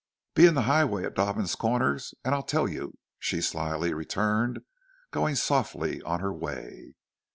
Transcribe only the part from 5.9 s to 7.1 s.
on her way.